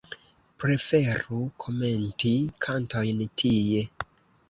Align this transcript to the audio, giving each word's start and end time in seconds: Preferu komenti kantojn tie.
Preferu 0.63 1.43
komenti 1.65 2.35
kantojn 2.67 3.25
tie. 3.43 3.89